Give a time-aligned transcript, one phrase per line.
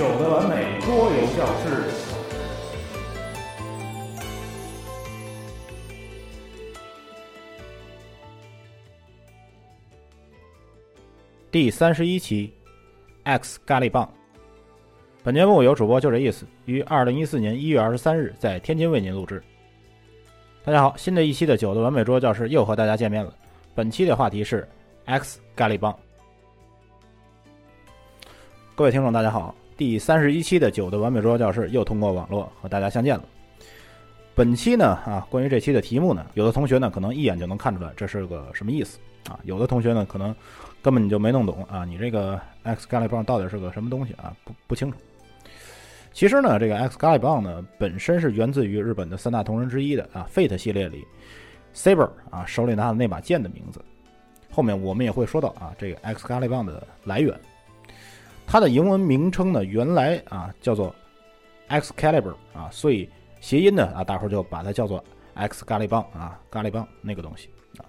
[0.00, 1.84] 九的完美桌游教室。
[11.50, 12.50] 第三十一期
[13.24, 14.10] ，X 咖喱棒。
[15.22, 19.42] 本节目由主播就这意思于二零一四年一月二十三日在天津为您录制。
[20.64, 23.34] 大家好，新的一期的九的完美桌游教室又和大家见面了。
[23.74, 24.66] 本期的话题是
[25.04, 25.94] X 咖喱棒。
[28.74, 33.24] 各位听众，大家好，第三十一期的九的完美桌游教室又通过网络和大家相见了。
[34.34, 38.98] 本期呢，啊，关于这期的题目呢，有的同学呢可能一眼就能看出来这是个什么意思
[39.30, 40.36] 啊，有的同学呢可能。
[40.82, 41.84] 根本你就没弄懂啊！
[41.86, 44.36] 你这个 X 咖喱棒到底是个什么东西啊？
[44.44, 44.98] 不不清楚。
[46.12, 51.06] 其实呢，这个 X 咖喱棒呢，本身是源自于日本的三大同人之一的啊 Fate 系列里
[51.74, 53.82] Saber 啊手里拿的那把剑的名字。
[54.50, 57.34] 后面我们也会说到啊，这个 X 咖喱棒的来源。
[58.52, 60.92] 它的英文名称呢，原来啊叫做
[61.68, 63.08] Excalibur 啊，所以
[63.40, 67.86] 谐音呢啊，大伙儿就把它叫做 X 咖喱棒啊，咖喱棒那个东西啊。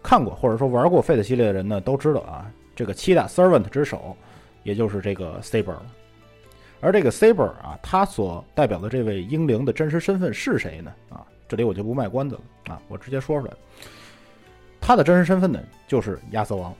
[0.00, 4.16] 看过或者说玩过 Fate 系列的人呢，都知道啊，这个七大 Servant 之首，
[4.62, 5.74] 也就是这个 Saber。
[6.80, 10.94] 而这个 Saber 啊，他所代表的这位英灵的真实身份是谁呢？
[11.08, 13.52] 啊，这里我就不卖关子了啊，我直接说出来，
[14.80, 16.72] 他的真实身份呢，就是亚瑟王。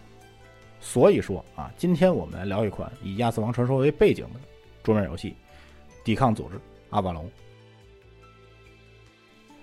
[0.85, 4.41] 所以说啊，今天我们来聊一款以亚瑟王传说为背景的
[4.83, 5.35] 桌面游戏——
[6.05, 6.61] 抵抗组织
[6.91, 7.29] 阿瓦隆。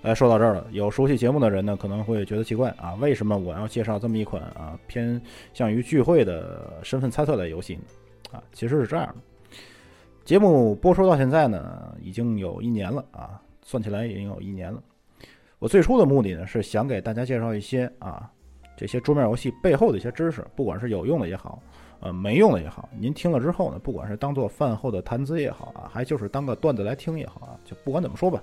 [0.02, 5.22] 哎，说到这儿了，有熟悉节目的人呢，可能会觉得奇怪啊，为什么我要介绍这么一款啊偏
[5.54, 7.82] 向于聚会的身份猜测类游戏呢？
[8.32, 9.16] 啊，其实是这样的，
[10.26, 14.82] 节目播出到现在呢，已经有一年了啊，算起来已经有一年了。
[15.60, 18.28] 我最初的目的呢，是想给大家介绍一些啊
[18.82, 21.62] 这些桌面游戏背后的一些知识，不管是有用的也好，
[22.00, 28.42] 呃没用的也好，您听了之后呢，不管是当做饭后的谈资也好啊，还就是当个段子来听也好啊，就不管怎么说吧。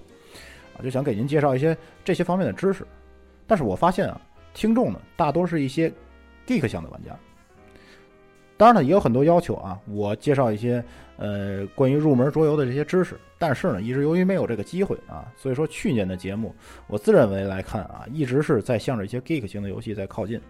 [0.76, 2.86] 啊就想给您介绍一些这些方面的知识，
[3.48, 4.20] 但是我发现啊，
[4.54, 5.92] 听众呢大多是一些
[6.46, 7.18] geek 向的玩家。
[8.56, 10.84] 当然呢，也有很多要求啊，我介绍一些
[11.18, 13.20] 呃关于入门桌游的这些知识。
[13.36, 16.54] 但是呢，一直由于没有这个机会啊，所以说去年的节目，
[16.86, 20.40] 我自认为来看啊，一直是在向着一些 geek 型的游戏在靠近。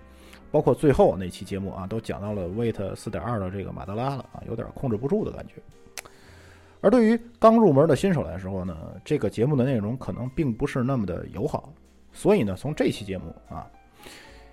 [0.50, 5.54] 包括最后那期节目啊，都讲到了 Wait 四点二的这个马德拉了啊，有点控制不住的感觉。
[6.80, 8.74] 而对于刚入门的新手来说呢，
[9.04, 11.70] 这个节目的内容可能并不是那么的友好，
[12.14, 13.66] 所以呢，从这期节目啊，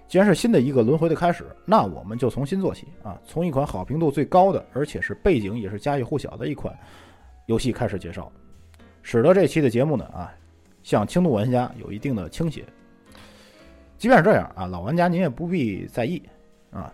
[0.08, 6.78] 既然是新的一个轮回的开始，那我们就从新做起啊，从一款好评度最高的，而且是背景也是家喻户晓的一款
[7.48, 8.32] 游戏开始介绍，
[9.02, 10.34] 使得这期的节目呢啊，
[10.84, 12.64] 向轻度玩家有一定的倾斜。
[13.98, 16.22] 即便是这样啊，老玩家您也不必在意
[16.72, 16.94] 啊，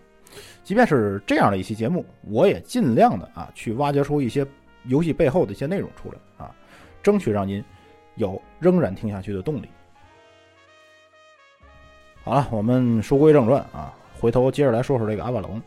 [0.64, 4.46] 即便是这样的一期节目，我也尽量的啊去挖掘出一些。
[4.86, 6.52] 游戏背后的一些内容出来啊，
[7.04, 7.62] 争取让您
[8.16, 9.68] 有仍然听下去的动力。
[12.24, 15.60] 好了，我们书归正传啊，回头接着来说说这个阿瓦隆。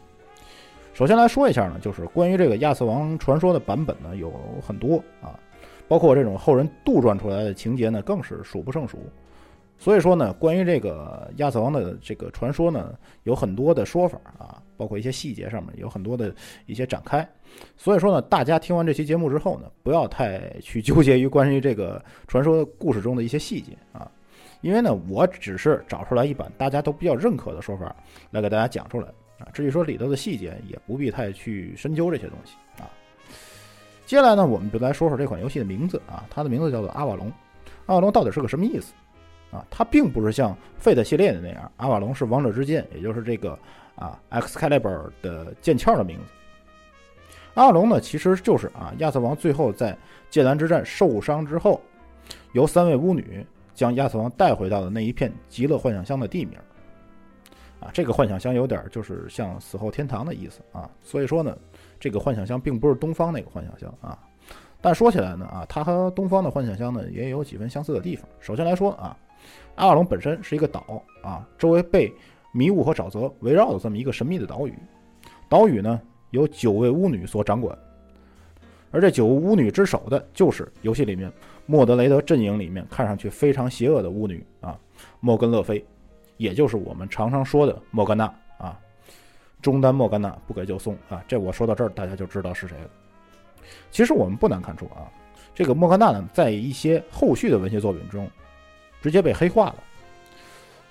[0.93, 4.31] 首先来说一下呢，就是关于这个亚瑟王传说的版本呢有
[4.65, 5.37] 很多啊，
[5.89, 8.97] 包括这种后人杜撰出来的情节呢更是数不胜数。
[9.77, 16.33] 所以说呢，关于这个亚瑟王的这个传说呢，有很多的说法啊，包括一些细节上面有很多的
[16.67, 17.27] 一些展开。
[17.75, 24.09] 所以说呢，大家听完这期节目之后呢，不要太去纠结于关于这个传说故事中的一些细节啊，
[24.65, 27.95] 因为呢，我只是找出来一版大家都比较认可的说法
[28.31, 29.45] 来给大家讲出来啊。
[29.53, 32.89] 至于说里头的细节，也不必太去深究这些东西啊。
[34.07, 37.31] 接下来呢，我们就来说说这款游戏的名字啊，它的名字叫做阿瓦隆。
[37.85, 38.95] 阿瓦隆到底是个什么意思？
[39.51, 43.55] 啊，它并不是像 Fate 系列的那样，阿瓦隆是王者之剑，也就是这个
[43.93, 46.23] 啊 Excalibur 的剑鞘的名字。
[47.53, 49.95] 阿瓦隆呢，其实就是啊亚瑟王最后在
[50.31, 51.79] 剑兰之战受伤之后，
[52.53, 56.57] 由三位巫女将亚瑟王带回到的那一片极乐幻想乡的地名。
[57.79, 61.55] 啊，这个幻想乡有点就是像死后天堂的意思啊，所以说呢，
[61.99, 64.17] 这个幻想乡并不是东方那个幻想乡啊。
[64.81, 68.27] 但说起来呢，啊，它和东方的幻想乡呢也有几分相似的地方。
[68.39, 69.15] 首先来说啊。
[69.75, 72.11] 阿瓦隆本身是一个岛啊，周围被
[72.53, 74.73] 迷雾和沼泽围绕的这么一个神秘的岛屿。
[75.47, 76.01] 岛屿呢
[76.31, 77.77] 由九位巫女所掌管，
[78.95, 81.29] 而这九巫女之首的就是游戏里面
[81.65, 84.79] 莫德雷德阵营里面看上去非常邪恶的巫女啊，
[85.19, 85.83] 莫根勒菲，
[86.37, 88.79] 也就是我们常常说的莫甘娜啊。
[89.61, 92.89] 中单莫甘娜不给就送啊，这我说到这儿大家就知道是谁了。
[93.91, 95.11] 其实我们不难看出啊，
[95.53, 98.25] 这个莫甘娜呢，在一些后续的文学作品中。
[99.01, 99.75] 直接被黑化了。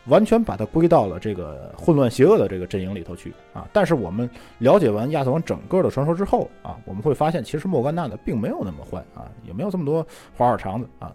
[0.07, 3.67] 完全把它归到了这个混乱邪恶的这个阵营里头去啊。
[3.73, 4.29] 但是我们
[4.59, 10.07] 了解完亚瑟王整个的传说之后啊，我们会发现其实莫甘娜呢并没有那么坏啊，也没有这么多
[10.37, 11.15] 花花肠子啊，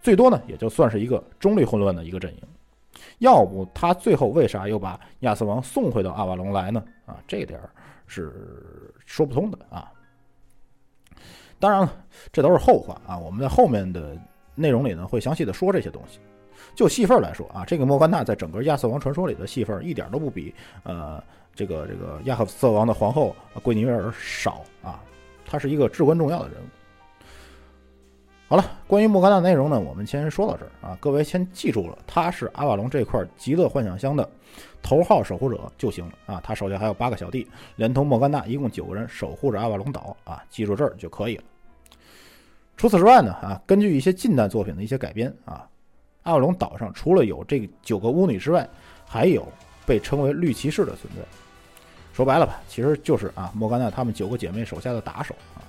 [0.00, 2.42] 最多呢也就算是一个中立混乱的一个阵营。
[3.18, 6.82] 要不他最后为啥又把亚瑟王送回到阿瓦隆来呢？
[7.06, 7.70] 啊，这点儿
[8.06, 9.90] 是说不通的啊。
[11.58, 11.92] 当然了，
[12.32, 14.16] 这都是后话啊，我们在后面的
[14.54, 16.18] 内容里呢会详细的说这些东西。
[16.74, 21.22] 就戏份来说啊，这个莫甘娜在整个亚瑟王传说里的戏份一点都不比呃
[21.54, 25.02] 这个这个亚瑟王的皇后桂尼维尔少啊，
[25.44, 26.66] 她是一个至关重要的人物。
[28.48, 34.28] 好了，关于莫甘娜内容呢，我们先说到这儿啊，各位先记住了，他是阿瓦隆这块极乐幻想乡的
[34.82, 41.44] 头号守护者就行了啊，他手下还有八个小弟，连同莫甘娜一共九个人守护着阿瓦隆岛啊，记住这儿就可以了。
[42.76, 45.66] 除此之外呢啊，根据一些近代作品的一些改编啊。
[46.22, 48.68] 阿瓦隆岛上除了有这九个巫女之外，
[49.06, 49.46] 还有
[49.84, 51.22] 被称为绿骑士的存在。
[52.12, 55.64] 说白了吧，其实就是啊莫甘娜她们九个姐妹手下的打手啊。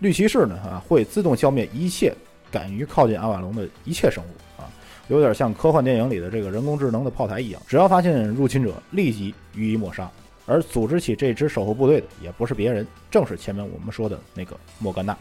[0.00, 2.14] 绿骑士呢啊会自动消灭一切
[2.50, 4.68] 敢于靠近阿瓦隆的一切生物啊，
[5.08, 10.10] 有点像科幻电影里的这个人工智能的炮台一样，只要发现入侵者，立即予以抹杀。
[10.46, 15.16] 而组织起这支守护部队的也不是别人，正是前面我们说的那个莫甘娜。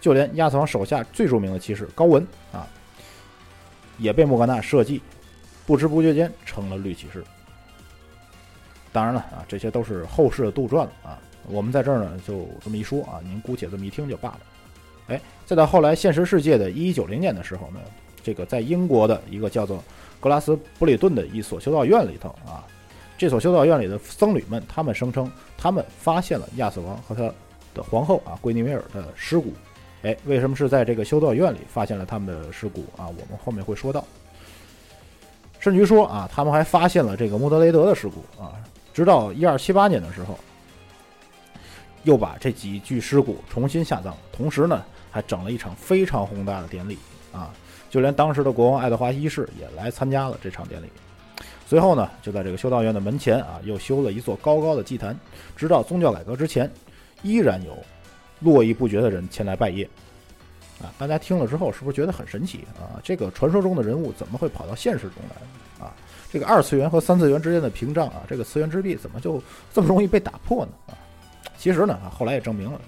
[0.00, 2.66] 就连亚瑟王手下最著名的骑士高文啊。
[3.98, 5.02] 也被莫甘娜设计，
[5.66, 7.22] 不知不觉间成了绿骑士。
[8.92, 11.18] 当然了啊，这些都是后世的杜撰了啊。
[11.46, 14.40] 我们在这儿呢就这么一说啊，您姑且这么一听就罢了。
[15.08, 17.80] 哎，再到后来现实世界的一一九零年的时候呢，
[18.22, 19.82] 这个在英国的一个叫做
[20.20, 22.64] 格拉斯布里顿的一所修道院里头啊，
[23.16, 27.22] 这所修道院里的僧侣们，他们声称他们发现了亚瑟王和他
[27.74, 29.52] 的皇后啊桂尼维尔的尸骨。
[30.02, 33.08] 哎，为什么是在这个修道院里发现了他们的尸骨啊？
[33.08, 34.04] 我们后面会说到。
[35.58, 38.54] 甚至于说啊，他们还发现了这个穆德雷德的尸骨啊。
[38.94, 40.38] 直到一二七八年的时候，
[42.04, 46.96] 又把这几具尸骨重新下葬，同时呢，还整了一场非常宏大的典礼
[47.32, 47.52] 啊。
[47.90, 50.86] 就连当时的国王爱德华一世也来参加了这场典礼。
[51.66, 55.18] 随后呢，就在这个修道院的门前啊，又修了一座高高的祭坛，
[55.56, 56.70] 直到宗教改革之前，
[57.22, 57.76] 依然有。
[58.40, 59.86] 络绎不绝的人前来拜谒，
[60.80, 63.00] 啊，大家听了之后是不是觉得很神奇啊？
[63.02, 65.92] 这个传说中的人物怎么会跑到现实中来啊？
[66.30, 69.42] 这个二次元和三次元之间的屏障啊，这个次元之壁怎么就
[69.72, 70.72] 这么容易被打破呢？
[70.86, 70.94] 啊，
[71.56, 72.80] 其实呢啊，后来也证明了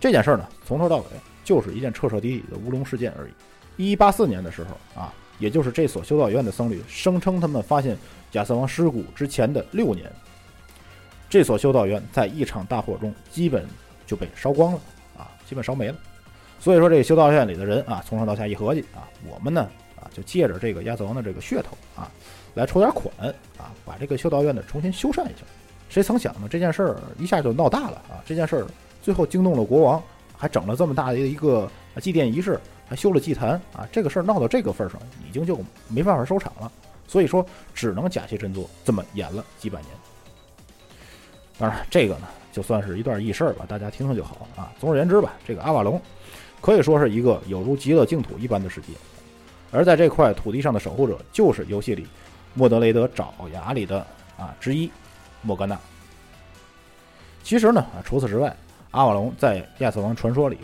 [0.00, 1.04] 这件事儿呢，从头到尾
[1.44, 3.30] 就是一件彻彻底底的乌龙事件而已。
[3.76, 7.96] 一八四年的时候啊，也就是这所修道院的僧侣声称他们发现
[8.32, 10.10] 亚瑟王尸骨之前的六年，
[11.28, 13.66] 这所修道院在一场大火中基本。
[14.08, 14.80] 就被烧光了
[15.16, 15.96] 啊，基本烧没了。
[16.58, 22.10] 所以说，这个修道院里的人啊，从上到下一合计啊，我们呢啊，就借着这个亚瑟王的这个噱头啊，
[22.54, 23.12] 来筹点款
[23.56, 25.44] 啊，把这个修道院呢重新修缮一下。
[25.88, 28.20] 谁曾想呢，这件事儿一下就闹大了啊！
[28.26, 28.66] 这件事儿
[29.00, 30.02] 最后惊动了国王，
[30.36, 31.70] 还整了这么大的一个
[32.00, 33.86] 祭奠仪式，还修了祭坛啊！
[33.92, 36.70] 这个事儿闹到这个份儿上，已经就没办法收场了。
[37.06, 39.90] 所以说，只能假戏真做，这么演了几百年。
[41.58, 42.28] 当然，这个呢。
[42.58, 44.72] 就算是一段轶事儿吧，大家听听就好啊。
[44.80, 46.02] 总而言之吧，这个阿瓦隆
[46.60, 48.94] 可以说是一个有如极乐净土一般的世界，
[49.70, 52.04] 而在这块土地上的守护者就是游戏里
[52.54, 54.04] 莫德雷德爪牙里的
[54.36, 54.90] 啊之一
[55.40, 55.78] 莫甘娜。
[57.44, 58.52] 其实呢，除此之外，
[58.90, 60.58] 阿瓦隆在亚瑟王传说里，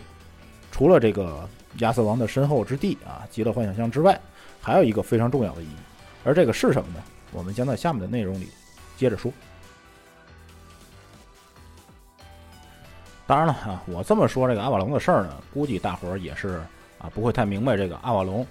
[0.73, 1.47] 除了这个
[1.77, 4.19] 亚瑟王的身后之地啊极乐幻想乡之外，
[4.61, 5.77] 还有一个非常重要的意义，
[6.25, 7.01] 而这个是什么呢？
[7.31, 8.49] 我们将在下面的内容里
[8.97, 9.31] 接着说。
[13.27, 16.61] 当然了啊，我这么说这个阿瓦隆的事儿呢，估计大伙儿也是
[16.99, 18.45] 啊不会太明白这个阿瓦隆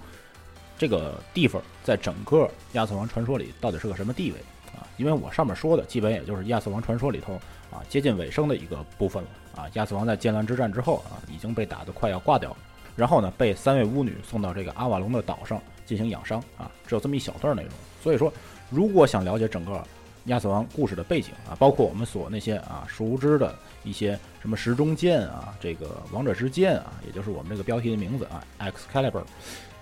[0.77, 4.39] 这个地方在整个亚瑟王传说里到底是个什么地位
[4.77, 4.83] 啊？
[4.97, 7.35] 因为我上面说的基本也就是亚瑟王传说里头
[7.71, 9.69] 啊接近尾声的一个部分了啊。
[9.73, 12.57] 亚瑟王在剑兰之战之后啊已经被打得快要挂掉了，
[12.97, 17.71] 然后呢被三位巫女送到这个阿瓦隆的岛上进行养伤啊，只有这么一小段内容。
[18.03, 18.31] 所以说，
[18.69, 19.81] 如果想了解整个
[20.25, 23.55] 亚瑟王故事的背景啊，包括我们所那些啊熟知的
[23.85, 29.23] 一些什么时钟剑啊，这个王者之剑啊，也就是我们这个标题的名字啊，Excalibur，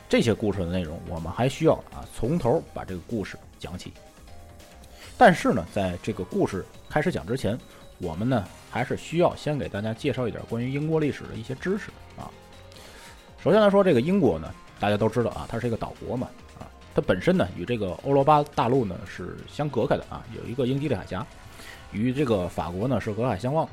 [0.07, 3.91] 这些故事的内容，我们还需要啊从头把这个故事讲起。
[5.17, 7.57] 但是呢，在这个故事开始讲之前，
[7.99, 12.29] 我们呢还是需要先给大家介绍一点关于英国历史的一些知识啊。
[13.41, 16.27] 首先来说，这个英国呢，大家都知道啊，它是一个岛国嘛
[16.59, 16.67] 啊。
[16.95, 21.25] 它本身呢，与这个欧罗巴大陆呢是相隔开的啊，有一个英吉利海峡，
[21.91, 23.69] 与这个法国呢是隔海相望。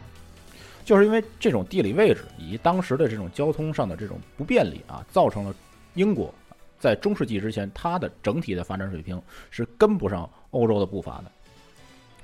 [0.85, 5.55] 就是因为这种地理位置以及当时的这种交通上的这种不便利啊，造成了
[5.95, 6.33] 英国
[6.79, 9.21] 在中世纪之前，它的整体的发展水平
[9.51, 11.31] 是跟不上欧洲的步伐的。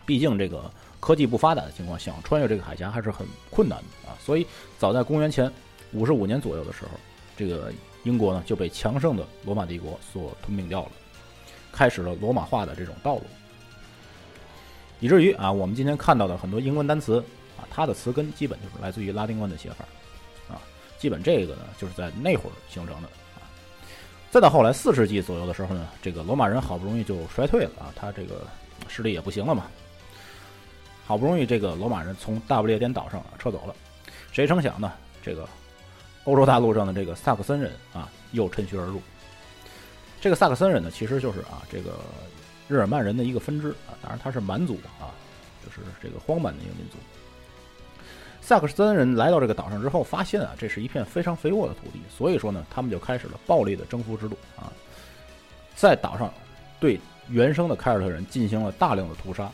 [0.04, 0.70] 毕竟这个
[1.00, 4.16] 科技不发达的情况，想穿越这个海峡还是很困难的啊。
[4.20, 4.46] 所以
[4.78, 5.50] 早在公元前
[5.92, 6.90] 五十五年左右的时候，
[7.36, 7.72] 这个
[8.04, 10.92] 英国呢就被强盛的罗马帝国所吞并掉了，
[11.72, 13.22] 开始了罗马化的这种道路。
[15.00, 17.22] 以至于啊，我们今天看到的很多英文单词
[17.58, 19.84] 啊，它的词根基本就是来自于拉丁文的写法
[20.48, 20.60] 啊。
[20.98, 23.42] 基本这个呢，就是在那会儿形成的啊。
[24.30, 28.46] 再到后来四世纪左右的时候呢，这个罗马人好不容易就衰退了啊，他这个
[28.88, 29.66] 势力也不行了嘛。
[31.06, 33.74] 好不容易这个罗马人从大不列颠岛上撤走了，
[34.32, 34.92] 谁成想呢？
[35.22, 35.48] 这个
[36.24, 39.00] 欧洲大陆上的这个萨克森人啊，又趁虚而入。
[40.20, 41.92] 这个萨克森人呢，其实就是啊，这个
[42.68, 45.14] 日耳曼人的一个分支啊，当然他是蛮族啊，
[45.64, 46.96] 就是这个荒蛮的一个民族。
[48.46, 54.70] 萨克森人来到这个岛上之后，发现啊，这是一片非常肥沃的土地，所以说呢，他们就开始了暴力的征服之路啊，
[55.74, 56.32] 在岛上
[56.78, 59.50] 对原生的凯尔特人进行了大量的屠杀。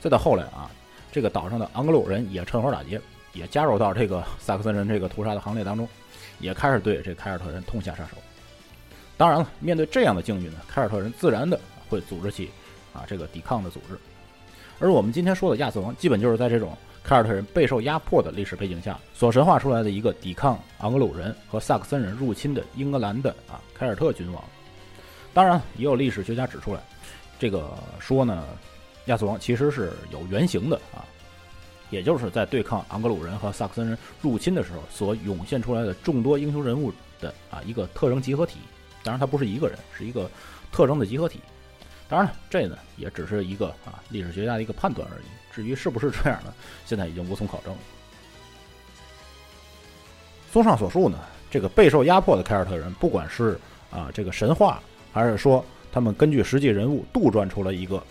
[0.00, 0.68] 再到后来啊，
[1.12, 3.00] 这个岛上的昂格鲁人也趁火打劫，
[3.32, 5.88] 也加入到这个萨克森人这个屠杀的行列当中，
[6.40, 8.16] 也开始对这凯尔特人痛下杀手。
[9.16, 12.50] 当然了，面对这样的境遇呢，凯尔特人自然的会组织起
[12.92, 13.96] 啊这个抵抗的组织。
[14.80, 24.42] 而我们今天说的亚瑟王，基本就是在这种凯尔特人备受压迫的历史背景下所神话出来的一个抵抗昂格鲁人和萨克森人入侵的英格兰的啊凯尔特君王。
[25.32, 26.80] 当然，也有历史学家指出来，
[27.38, 27.70] 这个
[28.00, 28.44] 说呢。
[29.06, 31.04] 亚瑟王其实是有原型的啊，
[31.90, 38.60] 也就是在对抗昂格鲁人和萨克森人入侵的时候所涌现出来的众多英雄人物的啊一个特征集合体。
[39.02, 40.26] 当然，他不是一个人，是一个
[40.72, 41.38] 特征的集合体。
[42.08, 45.24] 当然了，这呢也只是一个啊历史学家的一个判断而已。
[45.54, 46.52] 至于是不是这样呢，
[46.84, 47.78] 现在已经无从考证了。
[50.52, 51.18] 综上所述呢，
[51.50, 53.58] 这个备受压迫的凯尔特人，不管是
[53.90, 54.82] 啊这个神话，
[55.12, 58.02] 还是说他们根据实际人物杜撰出了一个。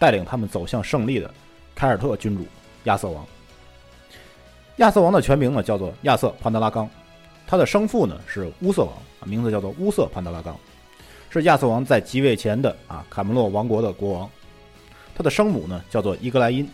[0.00, 1.28] 带领他们走向胜利的
[1.74, 2.46] 凯尔特君主
[2.84, 3.26] 亚瑟王。
[4.76, 6.88] 亚瑟王的全名呢叫做亚瑟潘德拉冈，
[7.48, 8.94] 他的生父呢是乌瑟王，
[9.28, 10.56] 名字叫做乌瑟潘德拉冈，
[11.30, 14.30] 是亚瑟王在即位前的啊卡梅洛王国的国王。
[15.16, 16.70] 他的生母呢叫做伊格莱因，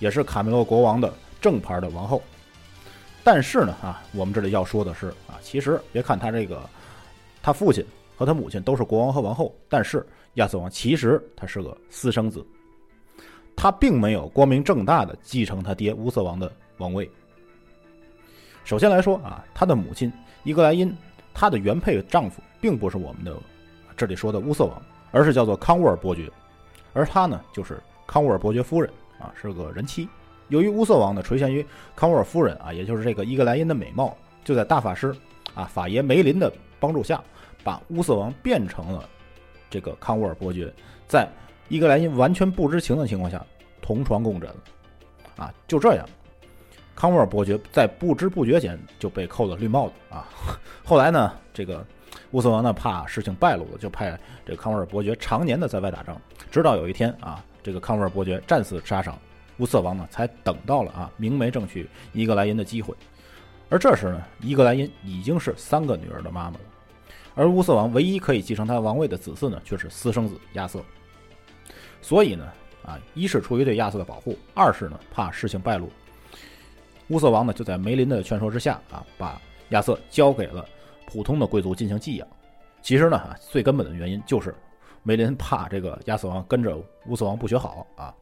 [0.00, 2.20] 也是卡梅洛国王的正牌的王后。
[3.22, 6.68] 但是呢啊我们这里要说的是啊，其实别看他这个
[7.40, 10.04] 他父亲和他母亲都是国王和王后，但是。
[10.34, 12.46] 亚瑟王其实他是个私生子，
[13.56, 17.10] 他并没有光明正大的继承他爹乌瑟王的王位。
[18.62, 20.10] 首先来说啊，他的母亲
[20.44, 20.96] 伊格莱因，
[21.34, 23.36] 她的原配丈夫并不是我们的
[23.96, 24.80] 这里说的乌瑟王，
[25.10, 26.30] 而是叫做康沃尔伯爵，
[26.92, 28.88] 而他呢就是康沃尔伯爵夫人
[29.20, 30.08] 啊，是个人妻。
[30.48, 35.14] 由于乌瑟王呢垂涎于康沃尔夫人啊，也就是这个伊格莱因的美貌，就在大法师
[35.54, 37.22] 啊法爷梅林的帮助下，
[37.62, 39.08] 把乌瑟王变成了。
[39.68, 40.72] 这个康沃尔伯爵
[41.06, 41.28] 在
[41.68, 43.40] 伊格莱因完全不知情的情况下
[43.80, 44.56] 同床共枕了，
[45.36, 46.04] 啊，就这样，
[46.96, 50.26] 康沃尔伯爵在不知不觉间就被扣了绿帽子啊。
[50.84, 51.86] 后来呢，这个
[52.32, 59.18] 乌瑟王呢怕事情败露了，就派这个康沃尔伯爵常年的在外打仗，直到有一天啊，这个康沃尔伯爵战死沙场，
[59.58, 62.94] 乌瑟王呢才等到了啊明媒正娶伊格莱因的机会。
[63.68, 66.60] 而这时呢，伊格莱因已经是三个女儿的妈妈了。
[67.36, 70.82] 而乌瑟王唯一可以继承他王位的子嗣呢，却是私生子亚瑟。
[72.02, 72.52] 所以呢，
[72.84, 75.88] 啊，一是出于对亚瑟的保护，二是呢怕事情败露，
[77.08, 80.66] 乌瑟王呢就在梅林的劝说之下啊，把亚瑟交给了
[81.06, 82.26] 普通的贵族进行寄养。
[82.82, 84.54] 其实呢，最根本的原因就是
[85.02, 86.76] 梅林怕这个亚瑟王跟着
[87.06, 88.14] 乌瑟王不学好啊，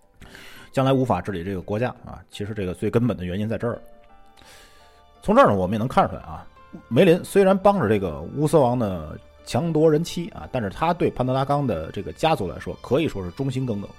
[0.73, 2.23] 将来无法治理这个国家啊。
[2.31, 3.81] 其实这个最根本的原因在这儿。
[5.23, 6.47] 从这儿呢，我们也能看出来啊。
[6.89, 9.13] 梅林虽然帮着这个乌瑟王呢
[9.45, 13.91] 强夺人妻啊，但是他对潘德拉冈的这个家族来说可以说是忠心耿耿。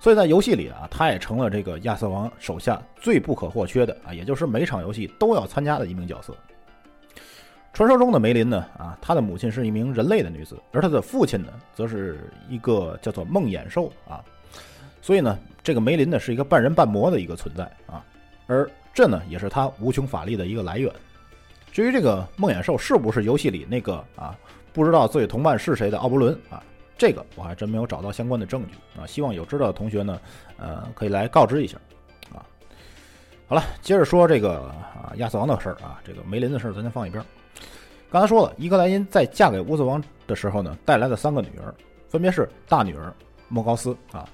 [0.00, 6.34] 所以在游戏里啊，他也成了这个亚瑟王手下最不可或缺的啊，也就是每场游戏都要参加的一名角色。
[7.74, 14.24] 传说中的梅林呢啊，他的母亲是一名人类的女子，而他的父亲呢，则是一个叫做梦魇兽啊。
[15.02, 18.04] 所以呢，这个梅林呢是一个半人半魔的一个存在啊，
[18.46, 20.88] 而这呢也是他无穷法力的一个来源。
[21.72, 24.38] 至于这个梦魇兽是不是游戏里那个啊
[24.72, 26.62] 不知道自己同伴是谁的奥伯伦啊，
[26.96, 29.04] 这个我还真没有找到相关的证据啊。
[29.04, 30.20] 希望有知道的同学呢，
[30.58, 31.76] 呃，可以来告知一下
[32.32, 32.38] 啊。
[33.48, 37.20] 好了，接着说这个啊亚瑟王的事儿啊，这个梅林的事儿咱先放一边。
[38.14, 41.74] 刚才说了，伊格莱因在嫁给乌瑟王的时候呢，带来了三个女儿，
[42.08, 43.12] 分别是大女儿
[43.48, 44.24] 莫高斯啊，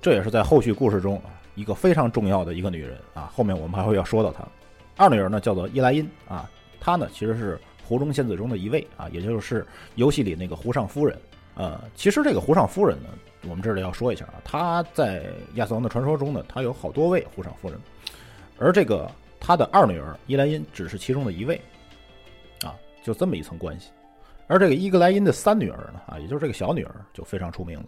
[0.00, 1.20] 这也是在后续故事中
[1.54, 3.30] 一个非常重要的一个女人啊。
[3.30, 4.42] 后面我们还会要说到她。
[4.96, 6.48] 二女儿呢叫做伊莱因啊。
[6.80, 11.14] 她呢，其实是湖中仙子中的一位啊，也就是游戏里那个湖上夫人。
[11.56, 13.10] 呃，其实这个湖上夫人呢，
[13.42, 15.24] 我们这里要说一下啊，她在
[15.56, 17.78] 亚瑟王的传说中呢，她有好多位湖上夫人，
[18.58, 19.06] 而这个
[19.38, 21.60] 她的二女儿伊莱因只是其中的一位，
[23.02, 23.90] 就这么一层关系。
[24.46, 27.86] 而这个伊格莱因的三女儿呢，啊，也就是这个小女儿就非常出名了。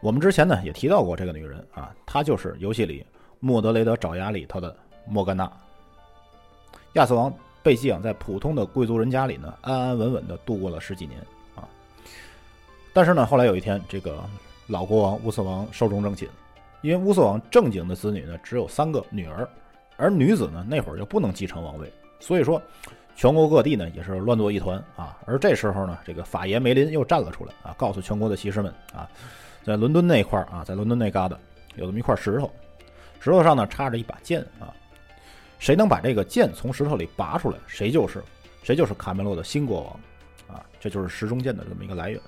[0.00, 3.04] 我们之前呢也提到过这个女人啊，她就是游戏里
[3.40, 4.74] 莫德雷德爪牙里头的
[5.06, 5.50] 莫甘娜。
[6.94, 11.20] 亚瑟王被寄养在普通的贵族人家里呢，安安稳稳的度过了十几年
[11.54, 11.68] 啊。
[12.92, 14.24] 但是呢，后来有一天，这个
[14.68, 16.28] 老国王乌瑟王寿终正寝，
[16.80, 19.48] 因为乌瑟王正经的子女呢只有三个女儿，
[19.96, 22.62] 而女子呢那会儿又不能继承王位，所以说
[23.20, 25.18] 全国各地呢也是乱作一团啊。
[25.26, 29.06] 而这时候呢，这个法爷梅林又站了出来啊，告诉全国的骑士们啊，
[29.62, 31.36] 在伦敦那块儿啊，在伦敦那旮瘩
[31.74, 32.50] 有这么一块石头，
[33.20, 34.72] 石头上呢插着一把剑啊。
[35.58, 38.24] 谁能把这个剑从石头里拔出来，谁就是
[38.62, 42.18] 谁就是卡梅洛的新国王，啊，这就是石中剑的这么一个来源。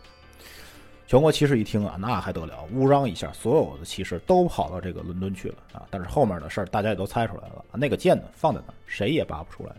[1.06, 5.84] 全国骑士一听啊，那还得了，乌嚷一下，所有的骑士都跑到这个伦敦去了啊。
[5.88, 9.74] 但是后面的事儿大家也都猜出来了，那个剑呢放在那儿，谁也拔不出来。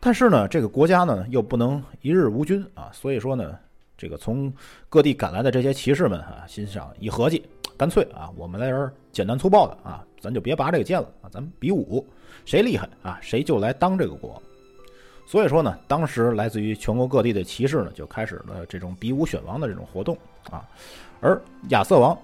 [0.00, 3.58] 但是呢，这个国家呢又不能一日无君啊，所以说呢，
[3.96, 4.52] 这个从
[4.88, 7.44] 各地赶来的这些骑士们啊，心想一合计。
[7.78, 12.06] 干脆啊，我们来点简单粗暴的啊，咱就别拔这个剑了啊，咱们比武，
[12.46, 14.42] 谁厉害啊，谁就来当这个国。
[15.26, 20.16] 所以说呢，当时来自于全国各地的骑士呢，就开始了这种比武选王的这种活动
[20.50, 20.66] 啊。
[21.20, 21.38] 而
[21.68, 22.16] 亚瑟王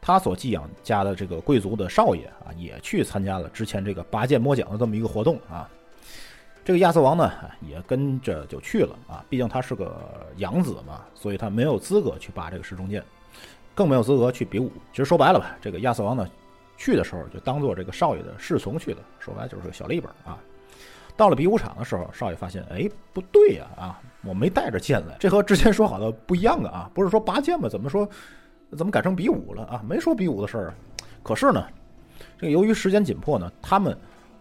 [0.00, 5.68] 他所寄养家的这个贵族的少爷啊，也去参加了之前这个拔剑摸奖的这么一个活动啊。
[6.66, 7.30] 这个亚瑟王呢，
[7.60, 13.00] 也跟着就去了啊，毕竟他是个养子嘛，所以他没有资格去拔这个石中剑。
[13.72, 14.68] 更没有资格去比武。
[14.90, 16.28] 其实说白了吧，这个亚瑟王呢，
[16.76, 20.36] 去的时候就当做这个少爷的侍从去的，说白就是个小立本啊。
[21.16, 27.68] 到了比武场的时候，少爷发现，哎，不对呀，啊，我没带着剑来，这和之前说好的不一样的啊，不是说拔剑吗？
[27.68, 28.08] 怎么说，
[28.76, 29.84] 怎么改成比武了啊？
[29.88, 30.74] 没说比武的事儿。
[31.22, 31.64] 可是呢，
[32.36, 33.96] 这个由于时间紧迫呢，他们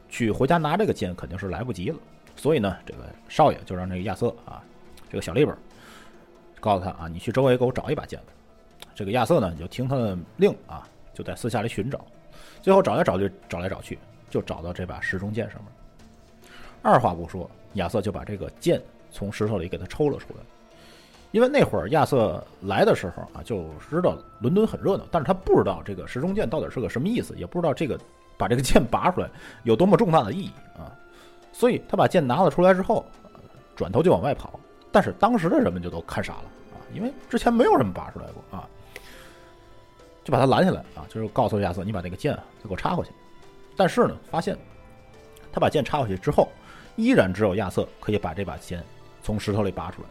[0.09, 1.97] 去回家拿这个剑肯定是来不及了，
[2.36, 4.62] 所以呢，这个少爷就让这个亚瑟啊，
[5.10, 5.56] 这个小利本，
[6.60, 8.19] 告诉他啊，你去周围给我找一把剑。
[8.93, 12.06] 这个亚瑟呢，就听他的令啊，就在私下里寻找，
[12.62, 13.98] 最后找来找去，找来找去，
[14.30, 16.52] 就找到这把石中剑上面。
[16.82, 20.39] 二话不说，亚瑟就把这个剑从石头里给他抽了出来。
[21.32, 28.00] 因为那会儿亚瑟来的时候啊，就知道伦敦很热闹，但是他不知道这个石中剑到底是个什么意思，也不知道这个
[28.38, 29.30] 把这个剑拔出来
[29.63, 30.93] 有多么重大的意义啊。
[31.57, 33.05] 所以他把剑拿了出来之后，
[33.77, 34.59] 转头就往外跑。
[34.91, 38.67] 但是当时的人们就都看傻了啊，因为之前没有人拔出来过啊。
[40.21, 43.11] 就把他拦下来啊，就是告诉亚瑟，你把那个剑就给我插回去。
[43.77, 44.57] 但是呢，发现
[45.53, 46.49] 他把剑插回去之后，
[46.95, 48.83] 依然只有亚瑟可以把这把剑
[49.21, 50.07] 从石头里拔出来。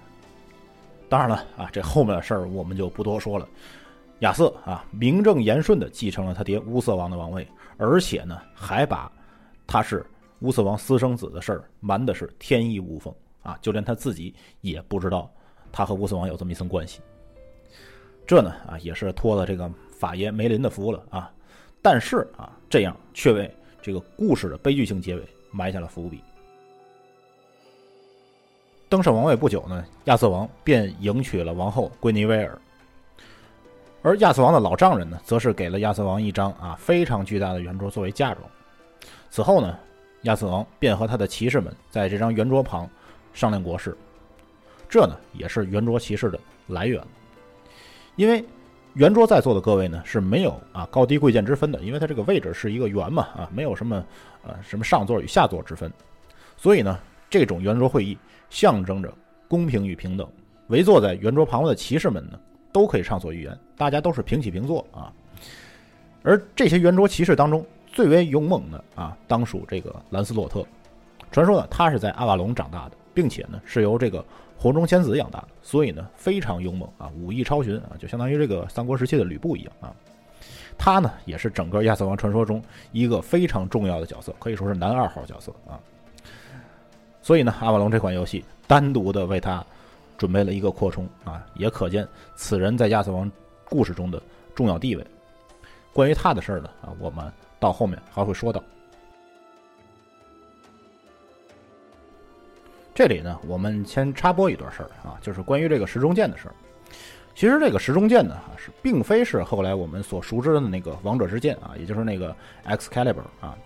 [1.09, 3.47] 当然了啊，这后面的事儿我们就不多说了。
[4.21, 9.11] 亚瑟啊，名正言顺的继承了他爹乌瑟王的王位，而且呢，还把
[9.67, 10.07] 他是
[10.41, 15.33] 乌瑟王私生子的事儿瞒的是天衣无缝啊，就连他自己也不知道
[15.73, 17.01] 他和乌瑟王有这么一层关系。
[18.27, 19.71] 这呢啊，也是托了这个。
[19.97, 21.33] 法爷梅林的福了啊，
[21.81, 26.21] 但是啊，这样却为这个故事的悲剧性结尾埋下了伏笔。
[28.87, 32.61] 登上王位不久呢，亚瑟王便迎娶了王后圭尼威尔，
[34.03, 38.47] 而亚瑟王的老丈人呢，则是给了亚瑟王一张啊非常巨大的圆桌作为嫁妆。
[39.31, 39.79] 此后呢，
[40.25, 42.87] 亚瑟王便和他的骑士们在这张圆桌旁
[43.33, 43.97] 商量国事，
[44.89, 47.03] 这呢也是圆桌骑士的来源，
[48.17, 48.45] 因为。
[48.95, 54.07] 圆桌在座的各位呢是没有啊高低贵贱之分的，因为它这个位置是一个圆嘛啊，没有什么
[54.45, 55.93] 呃什么上座与下座之分，
[56.57, 56.97] 所以呢
[57.29, 58.17] 这种圆桌会议
[58.51, 59.13] 象征着
[59.49, 60.29] 公平与平等。
[60.69, 62.39] 围坐在圆桌旁的骑士们呢
[62.71, 65.13] 都可以畅所欲言，大家都是平起平坐啊。
[66.23, 70.63] 而这些圆桌骑士当中最为勇猛的啊，当属这个兰斯洛特。
[71.33, 74.23] 传说呢他是在阿瓦隆长大的，并且呢是由这个。
[74.57, 79.93] 火中仙子养大的，所以呢非常勇猛啊，武艺超群啊，就相当于这个三国时期的吕布一样啊。
[80.79, 85.79] 他呢也是整个亚瑟王传说中一个非常重要的角色，可以说是男二号角色啊。
[87.21, 89.63] 所以呢，阿瓦隆这款游戏单独的为他
[90.17, 93.31] 准备了一个扩充啊，也可见此人在亚瑟王
[93.69, 94.23] 故事中的
[94.55, 95.05] 重要地位。
[95.93, 97.31] 关于他的事儿呢啊，我们
[97.65, 98.63] 到后面还会说到。
[102.95, 106.55] 这里呢，我们先插播一段事儿啊，就是关于这个石中剑的事儿。
[107.35, 113.57] 其实这个石中剑呢，是并非是后来我们所熟知的那个王者之剑啊，也就是那个 Excalibur 啊。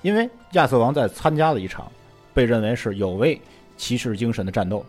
[0.00, 1.90] 因为亚瑟王在参加了一场
[2.32, 3.38] 被认为是有违
[3.76, 4.86] 骑士精神的战斗。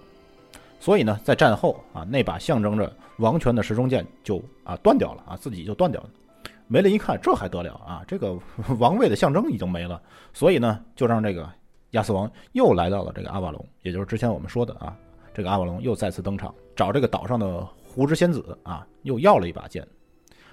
[0.80, 6.10] 所以呢，在战后啊，那把象征着王权的时钟剑就啊断掉了啊，自己就断掉了。
[6.68, 8.38] 梅林一看，这还得了啊，这个
[8.78, 10.02] 王位的象征已经没了，
[10.34, 11.50] 所以呢，就让这个
[11.92, 14.96] 亚瑟王又来到了这个阿瓦隆，也就是之前我们说的啊，
[15.34, 19.88] 这个阿瓦隆又再次登场，找这个岛上的狐之仙子啊，又要了一把剑。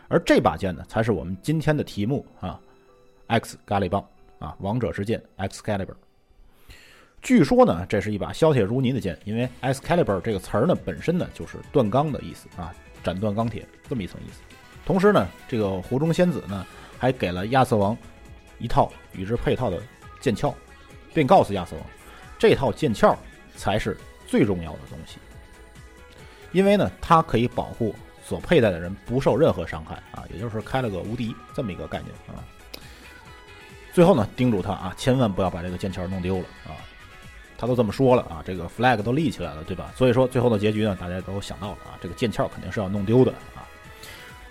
[0.07, 2.61] 而这把剑呢，才是我们今天的题目啊
[3.27, 4.07] ，X 咖喱棒
[4.39, 5.95] 啊，王者之剑 Excalibur。
[7.23, 12.73] 据说呢，这是一把削铁如泥的剑，因为 Excalibur 这个词儿呢，本身呢就是断钢的意思啊，
[13.03, 14.43] 斩断钢铁这么一层意思。
[14.85, 16.67] 同时呢，这个湖中仙子呢，
[16.99, 17.97] 还给了亚瑟王
[18.59, 19.81] 一套与之配套的
[20.21, 20.55] 剑鞘，
[21.13, 21.87] 并告诉亚瑟王，
[22.39, 23.17] 这套剑鞘
[23.57, 25.19] 才是最重要的东西，
[26.53, 32.45] 因为呢，它可以保护所佩戴的人不受任何伤害啊，也就是开了个无敌这么一个概念啊。
[33.93, 36.77] 最后呢，叮嘱他啊，千万不要把这个剑鞘弄丢了啊。
[37.57, 39.93] 他都这么说了啊，这个 flag 都立起来了，对吧？
[39.97, 43.33] 所以说最后的结局呢，大家都想到了啊，这个剑鞘肯定是要弄丢的。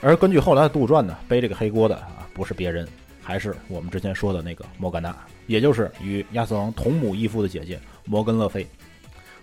[0.04, 2.86] 而根据后来的杜撰呢，背这个黑锅的啊，不是别人，
[3.22, 5.16] 还是我们之前说的那个莫甘娜，
[5.48, 8.68] 也就是与亚瑟王同母异父的姐姐摩根勒菲。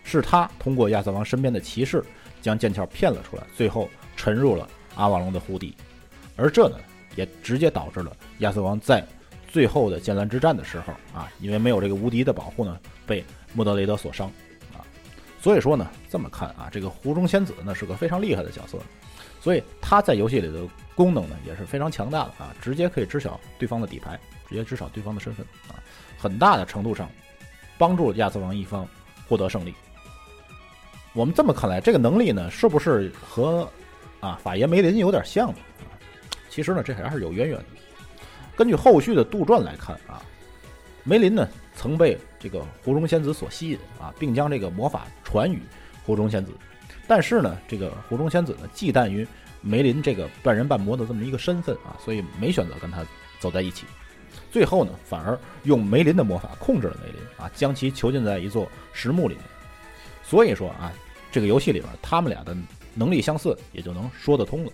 [0.04, 2.04] 是他通过亚瑟王身边的骑士
[2.42, 5.74] 将剑鞘骗了出来，最后沉入了阿瓦隆的湖底。
[6.36, 6.76] 而这呢，
[7.16, 9.06] 也直接导致了亚瑟王在
[9.48, 13.24] 最后的剑兰之战的时候啊，因为没有这个无敌的保护呢，被。
[13.52, 14.28] 莫德雷德所伤，
[14.72, 14.78] 啊，
[15.42, 18.78] 所以说呢，这么看啊，这个湖中仙子呢是个非常厉害的角色，
[19.40, 20.60] 所以他在游戏里的
[20.94, 25.82] 功能呢也是非常强大的啊，直接可以知晓对方的底牌，直接知晓对方的身份啊，
[26.18, 27.10] 很大的程度上
[27.78, 28.86] 帮助亚瑟王一方
[29.28, 29.74] 获得胜利。
[31.12, 33.68] 我们这么看来，这个能力呢是不是和
[34.20, 35.58] 啊法爷梅林有点像呢？
[36.48, 37.64] 其实呢这还是有渊源的。
[38.54, 40.22] 根据后续的杜撰来看啊，
[41.02, 41.48] 梅林呢。
[41.76, 45.62] 曾被这个湖中仙子所吸引啊，并将这个魔法传与
[46.04, 46.52] 湖中仙子，
[47.10, 49.26] 但是呢，这个湖中仙子呢忌惮于
[49.60, 53.04] 梅林这个半人半魔的这么一个身份啊，所以没选择跟他
[53.40, 53.84] 走在一起。
[54.48, 59.42] 最后呢，反而用梅林的魔法控制了梅林啊，将其囚禁在一座石墓里面。
[60.22, 60.92] 所以说啊，
[61.32, 62.56] 这个游戏里边他们俩的
[62.94, 64.70] 能力相似，也就能说得通了。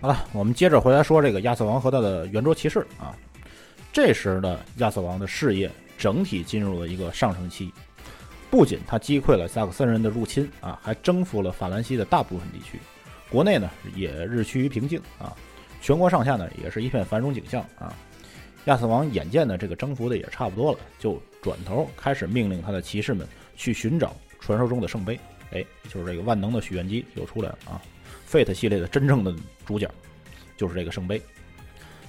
[0.00, 3.14] 好了，我们接着回来说这个亚瑟王和他的圆桌骑士啊。
[3.92, 7.70] 这时的亚瑟王的事业整体进入了一个上升期，
[8.50, 12.78] 不仅他击溃了萨克森人的入侵啊，还征服了法兰西的大部分地区，
[13.30, 15.36] 国内呢也日趋于平静啊，
[15.80, 17.94] 全国上下呢也是一片繁荣景象啊。
[18.64, 25.18] 亚瑟王眼见呢这个征服的也差不多了，就转头开始命令他的骑士们去寻找传说中的圣杯，
[25.52, 27.80] 哎，就是这个万能的许愿机又出来了啊。
[28.30, 29.34] Fate 系列的真正的
[29.64, 29.90] 主角
[30.56, 31.22] 就是这个圣杯，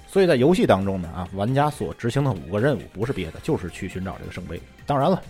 [0.08, 4.60] 所以在游戏当中呢，啊，玩家所执行的五个任务不是别的，就是去寻找这个圣杯。
[4.86, 5.21] 当然了，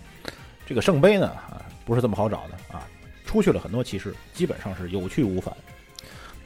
[0.70, 2.86] 这个圣杯呢，啊，不是这么好找的啊。
[3.26, 5.52] 出去了很多骑士，基本上是有去无返。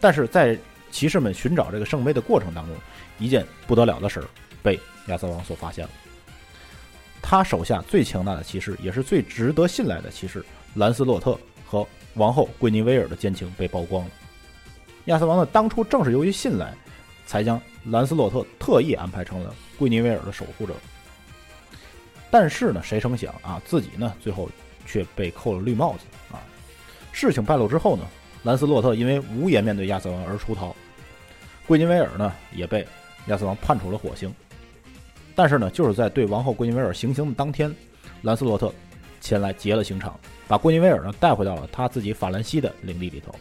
[0.01, 0.59] 但是在
[0.91, 2.75] 骑士们寻找这个圣杯的过程当中，
[3.19, 4.27] 一件不得了的事儿
[4.63, 5.91] 被亚瑟王所发现了。
[7.21, 14.11] 他手下最强大的骑士，也是最值得信赖的骑士兰斯洛特和王后桂尼维尔的奸情被曝光了。
[15.05, 16.73] 亚瑟王呢，当初正是由于信赖，
[17.27, 17.61] 才将
[17.91, 20.73] 兰斯洛特特意安排成了桂尼维尔的守护者。
[22.35, 24.51] 但是呢，谁成想啊，自己呢最后
[24.85, 26.01] 却被扣了绿帽子
[26.33, 26.43] 啊！
[27.13, 28.05] 事情败露之后呢，
[28.43, 30.75] 兰斯洛特因为无颜面对亚瑟王而出逃，
[31.65, 32.85] 桂尼维尔呢也被
[33.29, 34.35] 亚瑟王判处了火刑。
[35.37, 37.73] 但是呢，就是在对王后桂尼维尔行刑的当天，
[38.23, 38.75] 兰斯洛特
[39.21, 40.19] 前来劫了刑场，
[40.49, 43.33] 把桂尼维尔呢带回到了他自己法兰西的领地里头。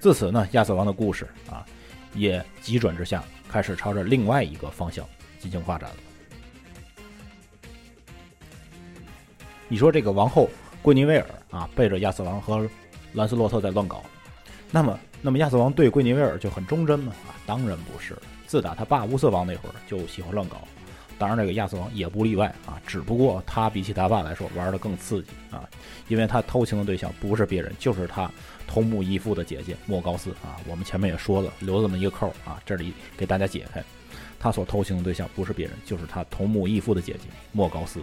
[0.00, 1.64] 自此呢，亚瑟王的故事啊，
[2.12, 5.06] 也急转直下，开始朝着另外一个方向
[5.38, 5.96] 进行发展了。
[9.68, 10.48] 你说这个王后
[10.80, 12.68] 桂尼维尔啊，背着亚瑟王和
[13.14, 14.02] 兰斯洛特在乱搞，
[14.70, 17.12] 那么，那么亚瑟王对桂尼维尔就很忠贞吗？
[17.26, 18.16] 啊，当然不是。
[18.46, 20.58] 自打他爸乌瑟王那会儿就喜欢乱搞。
[21.18, 25.68] 当然，这个亚瑟王也不例外啊，只不过他比起他爸来说玩的更刺激啊，
[26.08, 28.30] 因为他偷情的对象不是别人，就是他
[28.68, 30.60] 同母异父的姐姐莫高斯啊。
[30.68, 33.82] 我们前面也说了，留这么一个扣啊，这里给大家解开，
[34.38, 38.00] 他所偷情的对象不是别人，就是他同母异父的姐姐莫高斯，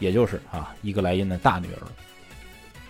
[0.00, 1.86] 也就是啊伊格莱因的大女儿。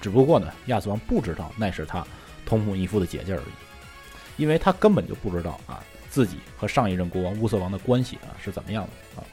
[0.01, 2.03] 只不过呢，亚瑟王不知道那是他
[2.46, 5.85] 同母异父的姐姐而已，因为他根本就不知道啊。
[6.09, 9.25] 自己和上一任国王乌瑟王的关系啊是怎么样的啊？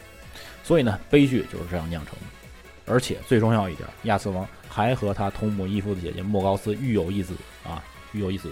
[0.64, 2.22] 所以呢，悲剧就是这样酿成的。
[2.86, 8.52] 而且最重要一点，亚瑟王还和他同母异父的姐姐莫高斯育有一子啊，育有一子。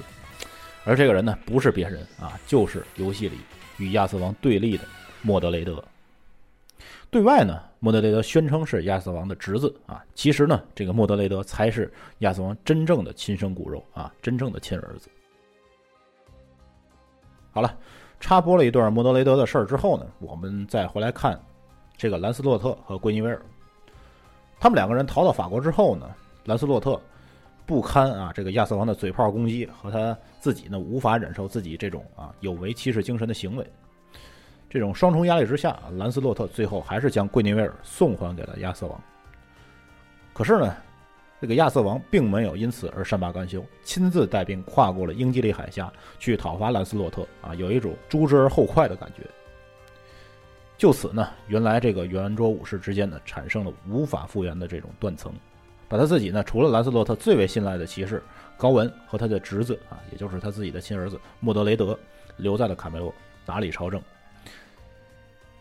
[0.85, 3.37] 而这个人呢，不是别人啊，就是游戏里
[3.77, 4.83] 与亚瑟王对立的
[5.21, 5.83] 莫德雷德。
[7.11, 15.07] 对外呢，莫德雷德宣称是亚瑟王的侄子啊，其实呢，这个莫德雷德才是亚瑟王真正的亲生骨肉啊，真正的亲儿子。
[17.51, 17.77] 好了，
[18.19, 21.39] 插播了一段莫德雷德的事儿之后呢，我们再回来看
[21.95, 23.39] 这个兰斯洛特和桂尼维尔。
[24.59, 26.09] 他们两个人逃到法国之后呢，
[26.45, 26.99] 兰斯洛特
[27.67, 33.63] 不堪啊这个亚瑟王的嘴炮攻击，和他自己呢无法忍受自己这种啊有违骑士精神的行为。
[34.69, 39.01] 这种双重压力之下，兰斯洛特最后还是将桂尼维尔送还给了亚瑟王。
[40.33, 40.75] 可是呢，
[41.39, 49.23] 这个亚瑟王并没有因此而善罢甘休，亲自带兵跨过了英吉利海峡去讨伐兰斯洛特啊，有一种诛之而后快的感觉。
[50.77, 55.31] 就此呢，原来这个圆桌武士之间呢，产生了无法复原的这种断层，
[55.87, 58.21] 把他自己呢，除了兰斯洛特最为信赖的骑士
[58.57, 61.97] 高文和他的侄子啊，也就是他自己的亲儿子莫德雷德，
[62.35, 63.13] 留在了卡梅洛
[63.45, 64.01] 打理朝政。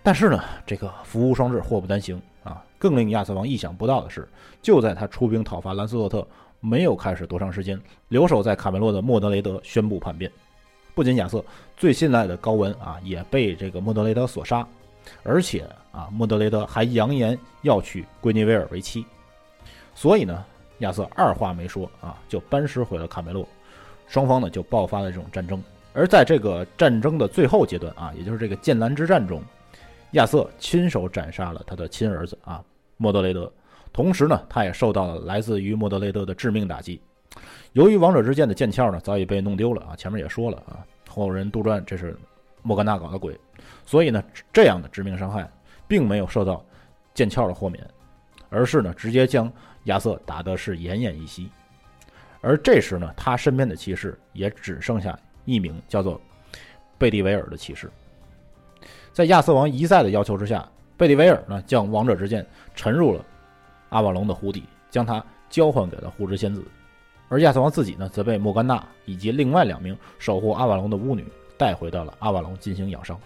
[0.05, 2.63] 但是呢，这个福无双至，祸不单行啊！
[2.79, 4.29] 更令亚瑟王意想不到的是，
[4.61, 6.29] 就在他出兵讨伐兰斯洛特
[6.61, 10.31] 没有开始多长时间，留守在卡梅洛的莫德雷德宣布叛变。
[10.95, 11.43] 不仅亚瑟
[11.75, 14.69] 最信赖的高文啊也被这个莫德雷德所杀，
[15.23, 19.07] 而且啊莫德雷德还扬言要娶圭尼维尔为妻。
[19.95, 20.45] 所以呢，
[20.81, 23.49] 亚瑟二话没说啊就班师回了卡梅洛，
[24.07, 25.63] 双方呢就爆发了这种战争。
[25.95, 29.43] 而在这个战争的最后阶段啊，也就是这个剑兰之战中。
[30.15, 32.63] 亚瑟亲手斩杀了他的亲儿子啊，
[32.97, 33.53] 莫德雷德。
[33.93, 37.01] 同时呢，他也受到了来自于莫德雷德的致命打击。
[37.73, 42.17] 由于王者之剑的剑鞘呢早已被弄丢了啊，前面也说了啊，后人杜撰这是
[42.63, 43.37] 莫甘娜搞的鬼，
[43.85, 44.23] 所以呢，
[44.53, 45.51] 这样的致命伤害
[45.89, 46.65] 并没有受到
[47.13, 47.85] 剑鞘的豁免，
[48.51, 49.53] 而是呢直接将
[49.85, 51.51] 亚瑟打得是奄奄一息。
[52.41, 56.21] 而这时呢，他身边的骑士也只剩下一名叫做
[56.99, 57.91] 贝蒂维尔的骑士。
[59.15, 63.25] 在亚瑟王一再的要求之下，贝利维尔呢将王者之剑沉入了
[63.91, 66.65] 阿瓦隆的湖底，将它交还给了护之仙子。
[67.29, 71.25] 而亚瑟王自己呢，则被莫甘娜以及另外两名守护阿瓦隆的巫女
[71.57, 73.17] 带回到了阿瓦隆进行养伤。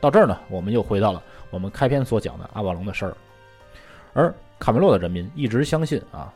[0.00, 3.16] 到这儿呢，我们又回到了我们开篇所讲的阿瓦隆的事儿。
[4.12, 6.34] 而卡梅洛的人民一直相信啊，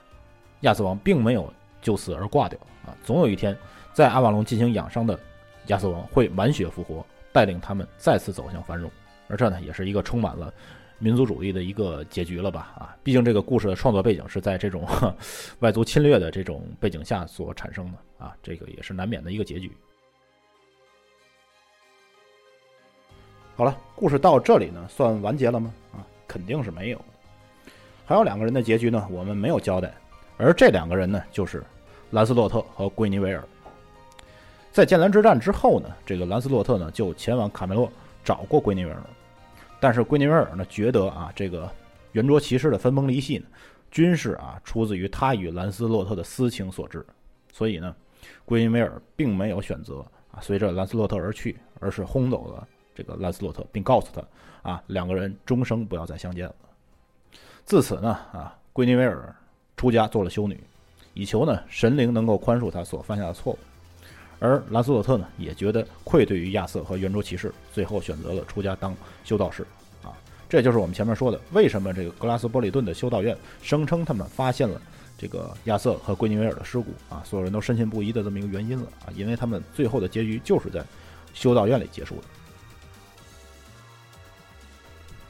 [0.60, 3.56] 亚瑟王并没有就此而挂掉啊，总有一天
[3.92, 5.18] 在阿瓦隆进行养伤的
[5.66, 7.04] 亚瑟王会满血复活。
[7.38, 8.90] 带领他们再次走向繁荣，
[9.28, 10.52] 而这呢，也是一个充满了
[10.98, 12.72] 民族主义的一个结局了吧？
[12.76, 14.84] 啊，毕竟这个故事的创作背景是在这种
[15.60, 19.70] 外族侵略的这种背景下所产生的啊，这个也是难免的一个结局。
[23.54, 25.72] 好了，故事到这里呢，算完结了吗？
[25.92, 27.00] 啊，肯定是没有。
[28.04, 29.94] 还有两个人的结局呢，我们没有交代，
[30.38, 31.62] 而这两个人呢，就是
[32.10, 33.44] 兰斯洛特和桂尼维尔。
[34.78, 37.90] 在剑兰之战之后呢，这个兰斯洛特呢就前往卡梅洛
[38.24, 39.02] 找过圭尼维尔，
[39.80, 41.68] 但是圭尼维尔呢觉得啊，这个
[42.12, 43.46] 圆桌骑士的分崩离析呢，
[43.90, 47.04] 均是啊出自于他与兰斯洛特的私情所致，
[47.52, 47.92] 所以呢，
[48.44, 49.98] 圭尼维尔并没有选择
[50.30, 52.64] 啊随着兰斯洛特而去，而是轰走了
[52.94, 56.54] 这个兰斯洛特，并告诉他啊两个人终生不要再相见了。
[57.64, 59.34] 自此呢啊，圭尼维尔
[59.76, 60.62] 出家做了修女，
[61.14, 63.58] 以求呢神灵能够宽恕他所犯下的错误。
[64.40, 69.66] 而兰斯洛特呢，也觉得愧对于亚瑟和圆桌骑士，最后选择了出家当修道士。
[70.02, 70.12] 啊，
[70.48, 74.80] 这就是我们前面说的，为什么这个格拉斯波里顿的修道院声称他们发现了
[75.16, 80.84] 这个亚瑟和圭尼维尔的尸骨啊，所有人都深信不疑的这么一个原因了啊，因为他们最后的结局就是在
[81.34, 82.22] 修道院里结束的。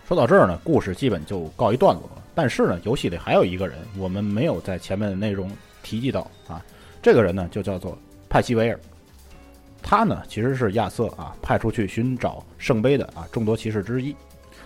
[0.06, 2.22] 说到这儿呢，故事基本就告一段落了。
[2.34, 5.50] 但是呢，游戏里还有一个人，我们没有在前面的内容
[5.82, 6.64] 提及到啊，
[7.02, 8.78] 这个人呢就叫做派西维尔。
[9.82, 14.14] 他呢，其实是亚瑟啊派出去寻找圣杯的啊众多骑士之一，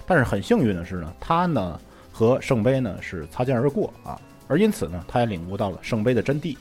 [0.07, 6.57] 但是很幸运的是呢，他呢和圣杯呢是擦肩而过啊，而因此呢，他也领悟到了圣杯的真谛，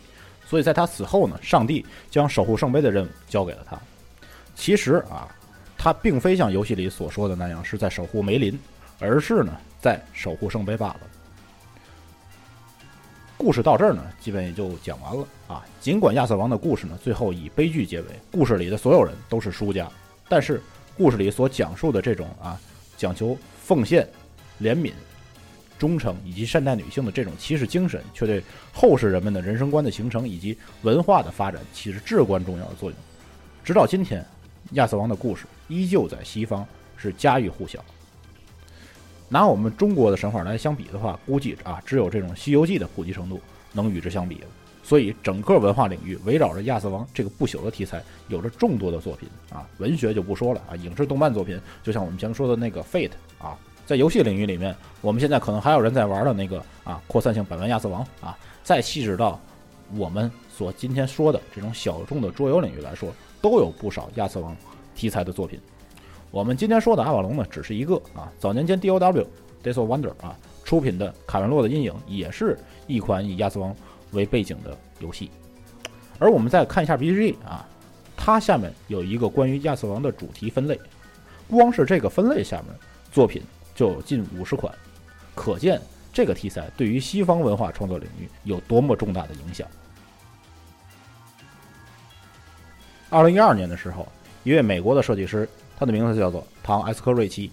[0.45, 3.79] 所以在他死后呢，上帝将守护圣杯的任务交给了他。
[4.53, 5.27] 其实啊，
[5.77, 8.59] 他并非像游戏里所说的那样是在守护梅林，
[8.99, 10.99] 而是呢在守护圣杯罢了。
[13.41, 15.65] 故事到这儿呢，基本也就讲完了啊。
[15.79, 19.89] 尽管亚瑟王的故事呢，最后以悲剧结尾，故事里的所有人都是输家，
[20.29, 20.61] 但是
[20.95, 22.61] 故事里所讲述的这种啊，
[22.95, 24.07] 讲求奉献、
[24.61, 24.91] 怜悯、
[25.79, 32.99] 忠诚以及善待女性的这种骑士精神，却对后世人们的人生观的形成以及文化的发展起着至关重要的作用。
[33.63, 34.23] 直到今天，
[34.73, 36.63] 亚瑟王的故事依旧在西方
[36.95, 37.83] 是家喻户晓。
[39.33, 43.39] 拿我们中国的神话来相比的话，估计啊，只有这种《西游记》的普及程度
[43.71, 44.41] 能与之相比。
[44.83, 49.65] 所以，整个文化领域围绕着亚瑟王这个不朽的题材，有着众多的作品啊。
[49.77, 53.09] 文学就不说了啊，影视动漫作品，就像我们前面说的那个《Fate》
[53.41, 59.39] 啊，在游戏领域里面，我们现在可能还有人在玩的那个啊扩散性百万亚瑟王啊，再细致到
[59.95, 64.53] 我们所今天说的这种小众的桌游领域来说，都有不少亚瑟王
[64.93, 65.57] 题材的作品。
[66.31, 69.27] 我们今天说的阿瓦隆呢，只是一个啊，早年间 DOW
[69.61, 73.75] Days o Wonder 啊出品的《卡文洛的阴影》也是一款以亚瑟王
[74.11, 75.29] 为背景的游戏。
[76.17, 77.67] 而我们再看一下 BGG 啊，
[78.15, 80.79] 它下面有一个关于亚瑟王的主题分类，
[81.49, 82.67] 光是这个分类下面
[83.11, 83.43] 作品。
[83.73, 84.71] 就有近五十款，
[85.33, 85.81] 可见
[86.13, 89.65] 这个题材对于西方文化创作领域有多么重大的影响。
[93.09, 94.07] 二零一二年的时候，
[94.43, 95.47] 一位美国的设计师，
[95.81, 97.49] 他的名字叫做唐·埃斯科瑞奇，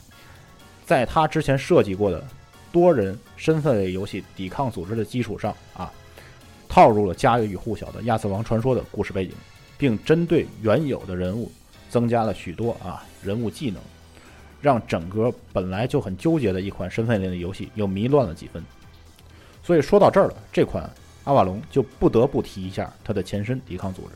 [0.84, 2.22] 在他之前设计过的
[2.70, 5.90] 多人身份类游戏《抵抗组织》的基础上啊，
[6.68, 9.32] 套入了家喻户晓的《亚瑟王传说》的故事背景，
[9.78, 11.50] 并针对原有的人物
[11.88, 13.80] 增加了许多啊人物技能。
[14.60, 18.62] 让整个本来就很纠结的一款身份类的游戏又迷乱了几分。
[19.62, 20.90] 所以说到这儿了，这款
[21.24, 24.14] 阿瓦隆就不得不提一下它的前身——抵抗组织。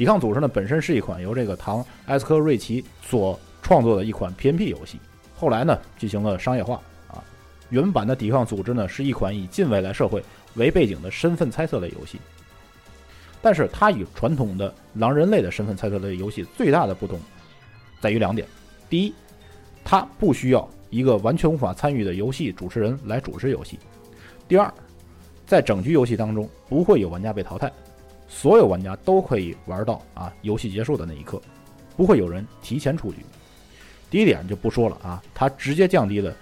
[0.00, 4.98] 抵抗组织呢，本身是一款由这个唐·埃斯科瑞奇所创作的一款 PNP 游戏，
[5.36, 6.80] 后来呢进行了商业化。
[7.06, 7.22] 啊，
[7.68, 12.18] 原版的抵抗组织呢是一款以近未来社会为背景的身份猜测类游戏，
[13.42, 17.20] 但是它与传统的狼人类的身份猜测类游戏最大的不同
[18.00, 18.48] 在于两点。
[18.88, 19.12] 第一，
[19.84, 23.78] 它不需要一个完全无法参与的游戏主持人来主持游戏。
[24.48, 24.72] 第二，
[25.46, 27.70] 在整局游戏当中不会有玩家被淘汰，
[28.30, 31.42] 所有玩家都可以玩到啊游戏结束的那一刻，
[31.96, 33.18] 不会有人提前出局。
[34.08, 36.34] 第一点就不说了啊，它直接降低了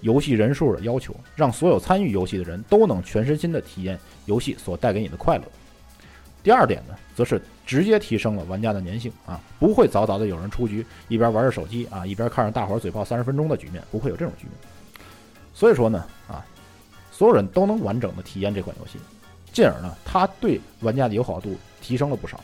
[0.00, 5.44] 游戏人数的要求，让所有参与游戏的人都能全身心的体验游戏所带给你的快乐。
[6.42, 14.52] 第二点呢，则是直接提升了玩家的粘性啊，不会早早的有人出局，一边玩着手机啊，一边看着大伙儿嘴炮三十分钟的局面，不会有这种局面。
[15.54, 16.44] 所以说呢，啊，
[17.10, 18.98] 所有人都能完整的体验这款游戏，
[19.56, 22.38] 进而呢，它对玩家的友好度提升了不少。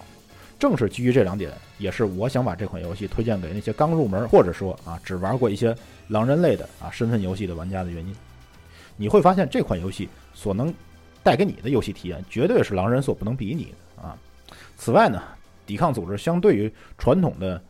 [0.59, 5.77] 正是基于这两点，也是我想把这款游戏推荐给那些刚入门或者说啊只玩过一些
[6.09, 8.17] 狼人类的啊身份游戏的玩家的原因。
[8.97, 10.73] 你会发现这款游戏所能
[11.23, 14.09] 带给你的游戏体验，绝对是狼人所不能比拟的。
[14.09, 14.17] 啊，
[14.79, 15.23] 此外呢，
[15.67, 17.63] 抵抗组织相对于传统的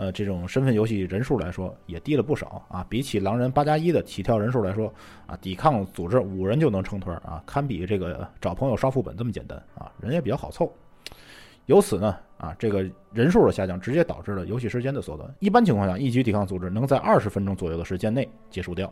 [0.00, 2.86] 呃这种身份游戏人数来说也低了不少啊。
[2.88, 4.92] 比起狼人八加一的起跳人数来说
[5.26, 10.72] 啊，抵抗组织五人就能成团啊，堪比这个找朋友刷副本这么简单啊，人也比较好凑。
[11.66, 12.82] 由此呢啊，这个
[13.12, 15.32] 人数的下降直接导致了游戏时间的缩短。
[15.38, 18.90] 一般情况下，一局抵抗组织能在二十分钟左右的时间内结束掉。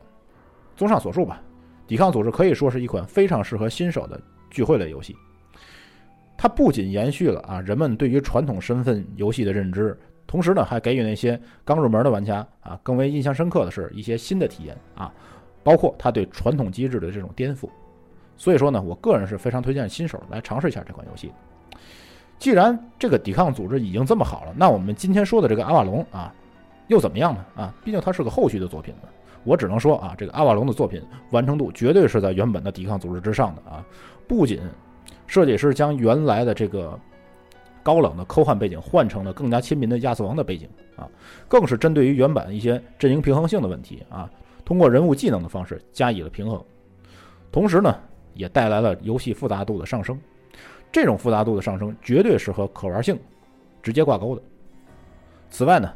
[0.76, 1.40] 综上所述吧，
[1.86, 5.16] 抵抗组织可以说是一款非常适合新手的聚会类游戏。
[6.36, 15.10] 它不仅延续了啊人们对于传统身份游戏的认知，同时呢，还给予那些刚入门的玩家啊更为印象深刻的是一些新的体验啊，
[15.64, 17.68] 包括它对传统机制的这种颠覆。
[18.36, 21.32] 所以说呢，我个人是非常推荐新手来尝试一下这款游戏。
[22.38, 26.32] 既然这个抵抗组织已经这么好了，那我们今天说的这个阿瓦隆啊，
[26.86, 27.44] 又怎么样呢？
[27.56, 29.08] 啊，毕竟它是个后续的作品嘛。
[29.44, 33.82] 我只能说啊，这个阿瓦隆的作品完成度绝对是在原本的抵抗组织之上的啊，
[34.28, 34.60] 不仅。
[35.26, 36.98] 设计师将原来的这个
[37.88, 41.08] 高冷的科幻背景换成了更加亲民的亚瑟王的背景啊，
[41.48, 44.30] 更是针对于原版一些阵营平衡性的问题啊，
[44.62, 46.62] 通过人物技能的方式加以了平衡，
[47.50, 47.98] 同时呢，
[48.34, 50.20] 也带来了游戏复杂度的上升。
[50.92, 53.18] 这种复杂度的上升绝对是和可玩性
[53.82, 54.42] 直接挂钩的。
[55.48, 55.90] 此外呢，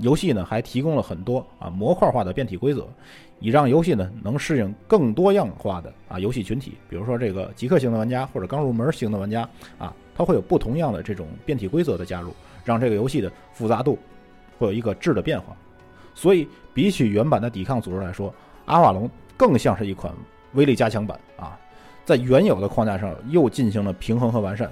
[0.00, 2.86] 游戏呢还提供了很多啊模块化的变体规则。
[3.40, 9.48] 以让游戏呢能适应更多样化的啊游戏群体，比如说这个极客型的玩家或者刚入门型的玩家
[9.78, 13.98] 啊，它会有不同样的这种变体规则的加入，让这个游戏的复杂度
[14.58, 15.56] 会有一个质的变化。
[16.14, 18.34] 所以比起原版的抵抗组织来说，
[18.66, 20.12] 阿瓦隆更像是一款
[20.54, 21.56] 威力加强版啊，
[22.04, 24.68] 在原有的框架上又进行了平衡和完善，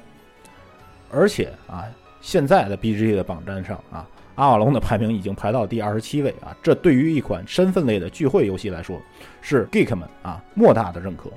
[1.11, 1.85] 而且啊
[2.21, 4.09] 现在的 BGG 的榜单上啊。
[4.37, 9.01] 阿瓦隆的排名已经排到第二十七位啊，这对于一款身份类的聚会游戏来说，
[9.41, 11.31] 是 geek 们啊莫大的认可。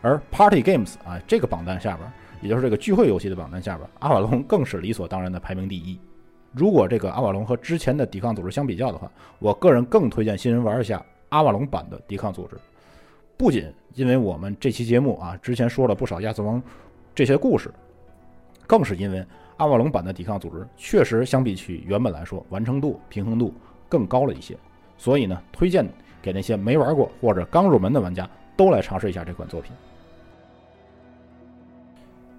[0.00, 6.00] 而 Party Games 啊这个榜单下边，也就是这个聚会游戏的榜单下边，阿瓦隆更是理所当然的排名第一。
[6.52, 12.56] 如果这个阿瓦隆和之前的抵抗组织相比较的话，我个人更推荐新人玩一下阿瓦隆版的抵抗组织。
[13.36, 16.62] 不仅因为我们这期节目啊之前说了不少亚瑟王
[17.14, 17.70] 这些故事，
[18.66, 19.22] 更是因为。
[19.58, 23.52] 阿瓦隆版的抵抗组织确实相比起原本来说，完成度、平衡度
[23.88, 24.56] 更高了一些，
[24.96, 25.86] 所以呢，推荐
[26.22, 29.72] 给那些没玩过或者刚入门的玩家都来尝试一下这款作品。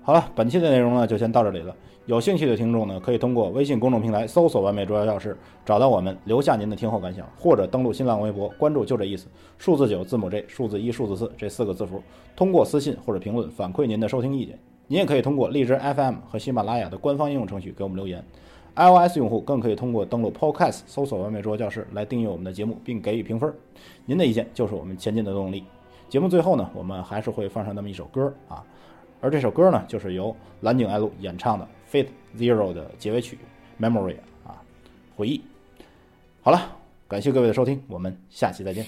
[0.02, 1.76] 好了，本期的内容呢就先到这里了。
[2.06, 9.28] 有兴趣的听众呢，可以通过微信公众平台搜索“完美捉妖教室”找到我们，留下您的听后感想，或者登录新浪微博关注“就这意思”，
[9.60, 12.02] 数字九字母 J，数字一数字四这四个字符，
[12.36, 14.58] 通过私信或者评论反馈您的收听意见。
[14.90, 18.22] 您也可以通过荔枝 FM 和喜马拉雅的官方应用程序给我们留言。
[18.76, 23.54] iOS 用户更可以通过登录 Podcast 搜索“完美桌教室”来订阅我们的节目，并给予评分。
[24.06, 25.64] 您的意见就是我们前进的动力。
[26.10, 28.64] 节目最后呢，我们还是会放上那么一首歌啊，
[29.22, 31.68] 而这首歌呢，就是由蓝井爱露演唱的。
[31.92, 33.38] Fate Zero 的结尾曲
[33.84, 34.14] 《Memory》
[34.48, 34.62] 啊，
[35.16, 35.42] 回忆。
[36.42, 36.78] 好了，
[37.08, 38.86] 感谢各位的收听，我们下期再见。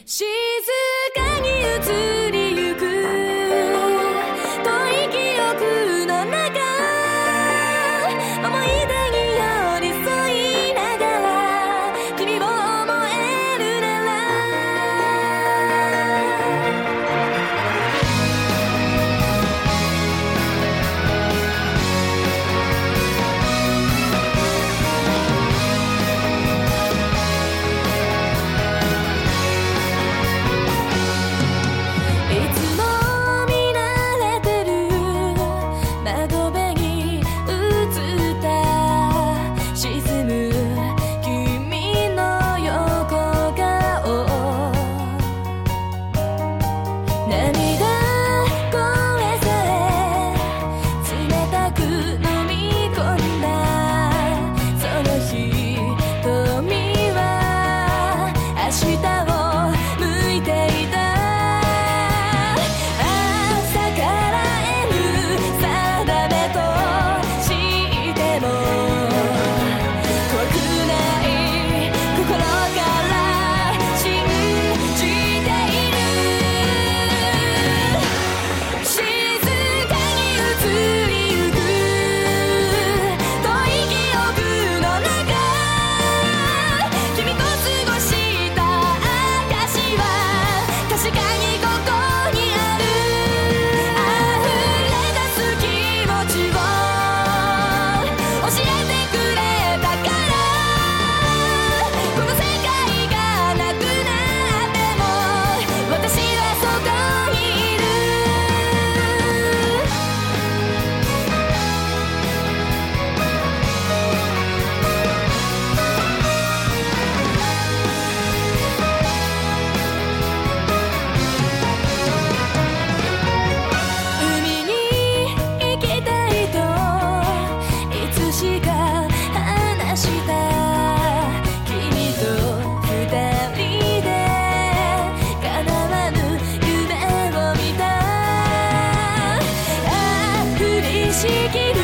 [141.14, 141.82] しきる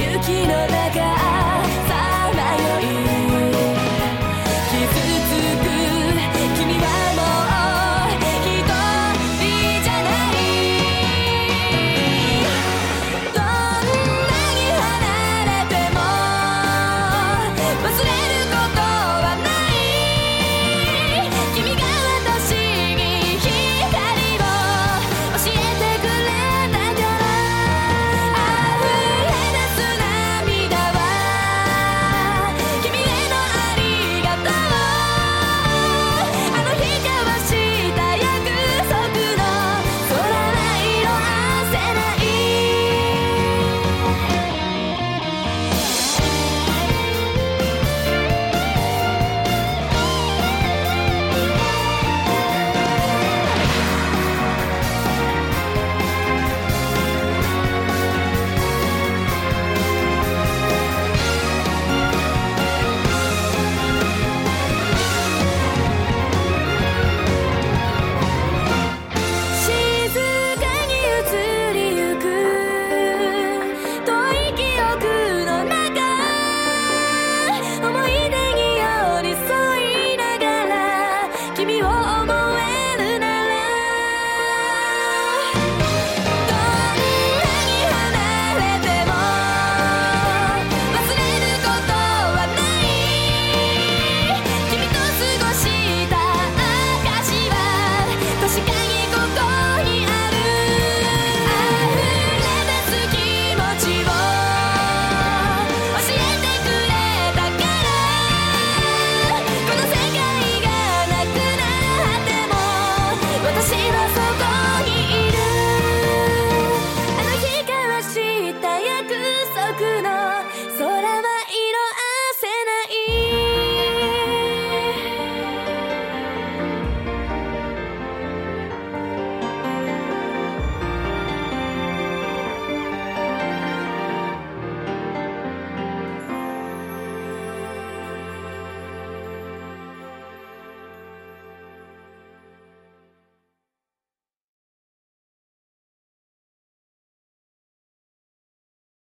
[0.00, 1.23] 雪の中